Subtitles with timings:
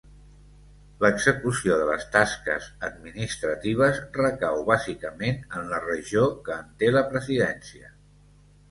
[1.03, 7.97] L’execució de les tasques administratives recau bàsicament en la regió que en té la presidència.